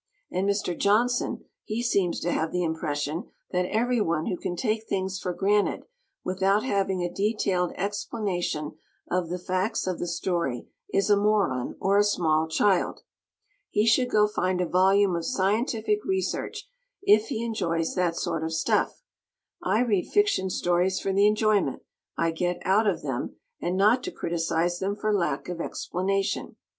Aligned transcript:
And 0.31 0.49
Mr. 0.49 0.75
Johnson 0.75 1.45
he 1.63 1.83
seems 1.83 2.19
to 2.21 2.31
have 2.31 2.51
the 2.51 2.63
impression 2.63 3.29
that 3.51 3.67
everyone 3.69 4.25
who 4.25 4.35
can 4.35 4.55
take 4.55 4.85
things 4.87 5.19
for 5.19 5.31
granted 5.31 5.85
without 6.23 6.63
having 6.63 7.03
a 7.03 7.13
detailed 7.13 7.71
explanation 7.77 8.71
of 9.11 9.29
the 9.29 9.37
facts 9.37 9.85
of 9.85 9.99
the 9.99 10.07
story 10.07 10.65
is 10.91 11.11
a 11.11 11.15
moron 11.15 11.75
or 11.79 11.99
a 11.99 12.03
small 12.03 12.47
child. 12.47 13.03
He 13.69 13.85
should 13.85 14.09
go 14.09 14.27
find 14.27 14.59
a 14.59 14.65
volume 14.65 15.15
of 15.15 15.23
scientific 15.27 16.03
research 16.03 16.67
if 17.03 17.27
he 17.27 17.43
enjoys 17.45 17.93
that 17.93 18.17
sort 18.17 18.43
of 18.43 18.53
stuff. 18.53 19.03
I 19.61 19.81
read 19.83 20.07
fiction 20.07 20.49
stories 20.49 20.99
for 20.99 21.13
the 21.13 21.27
enjoyment 21.27 21.83
I 22.17 22.31
get 22.31 22.57
out 22.65 22.87
of 22.87 23.03
them 23.03 23.35
and 23.61 23.77
not 23.77 24.01
to 24.05 24.11
criticize 24.11 24.79
them 24.79 24.95
for 24.95 25.13
lack 25.13 25.47
of 25.47 25.61
explanation. 25.61 26.55